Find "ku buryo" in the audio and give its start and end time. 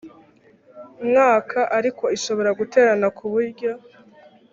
3.17-3.71